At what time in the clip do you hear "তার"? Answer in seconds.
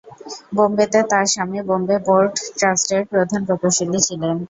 1.11-1.25